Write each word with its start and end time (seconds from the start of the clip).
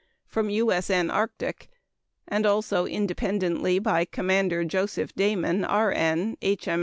from 0.25 0.49
U.S.N. 0.49 1.11
Arctic, 1.11 1.69
and 2.27 2.43
also 2.43 2.87
independently 2.87 3.77
by 3.77 4.03
Commander 4.03 4.63
Joseph 4.65 5.13
Dayman, 5.13 5.63
R.N. 5.63 6.37
(H. 6.41 6.67